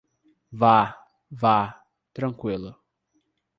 [0.61, 0.77] Vá,
[1.41, 1.55] vá,
[2.13, 2.71] tranqüilo.